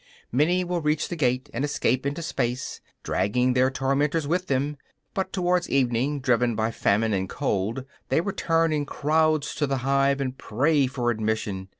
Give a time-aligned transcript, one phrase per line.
[0.31, 4.77] Many will reach the gate, and escape into space, dragging their tormentors with them;
[5.13, 10.19] but, towards evening, driven by famine and cold, they return in crowds to the hive
[10.19, 11.69] and pray for admission.